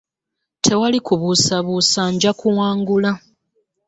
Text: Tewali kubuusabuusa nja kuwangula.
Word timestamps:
Tewali 0.61 0.99
kubuusabuusa 1.07 2.03
nja 2.13 2.31
kuwangula. 2.39 3.11